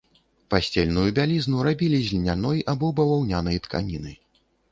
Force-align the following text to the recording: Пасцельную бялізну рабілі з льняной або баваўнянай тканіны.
Пасцельную 0.53 1.03
бялізну 1.19 1.65
рабілі 1.67 1.99
з 2.09 2.17
льняной 2.17 2.63
або 2.75 2.91
баваўнянай 3.01 3.57
тканіны. 3.67 4.17